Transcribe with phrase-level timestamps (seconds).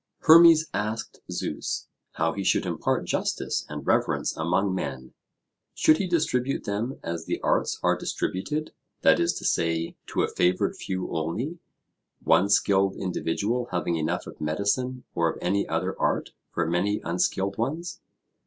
[0.21, 5.13] Hermes asked Zeus how he should impart justice and reverence among men:
[5.75, 8.71] Should he distribute them as the arts are distributed;
[9.03, 11.59] that is to say, to a favoured few only,
[12.23, 17.59] one skilled individual having enough of medicine or of any other art for many unskilled
[17.59, 18.01] ones?